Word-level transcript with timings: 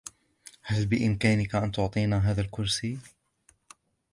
هل 0.61 0.85
بإمكانك 0.85 1.55
أن 1.55 1.71
تعطيها 1.71 2.17
هذا 2.19 2.41
الكرسي؟ 2.41 2.97